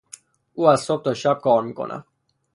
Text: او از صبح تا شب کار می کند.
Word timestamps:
او 0.53 0.67
از 0.67 0.81
صبح 0.81 1.03
تا 1.03 1.13
شب 1.13 1.39
کار 1.43 1.63
می 1.63 1.73
کند. 1.73 2.05